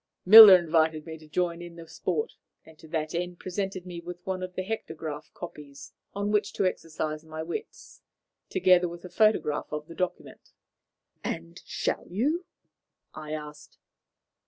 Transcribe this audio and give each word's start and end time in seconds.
Miller 0.25 0.57
invited 0.57 1.05
me 1.05 1.15
to 1.19 1.27
join 1.27 1.61
in 1.61 1.75
the 1.75 1.87
sport, 1.87 2.33
and 2.65 2.79
to 2.79 2.87
that 2.87 3.13
end 3.13 3.37
presented 3.37 3.85
me 3.85 3.99
with 3.99 4.17
one 4.25 4.41
of 4.41 4.55
the 4.55 4.63
hectograph 4.63 5.31
copies 5.35 5.93
on 6.15 6.31
which 6.31 6.53
to 6.53 6.65
exercise 6.65 7.23
my 7.23 7.43
wits, 7.43 8.01
together 8.49 8.87
with 8.89 9.05
a 9.05 9.09
photograph 9.09 9.67
of 9.71 9.85
the 9.85 9.93
document." 9.93 10.53
"And 11.23 11.61
shall 11.67 12.07
you?" 12.09 12.45
I 13.13 13.33
asked. 13.33 13.77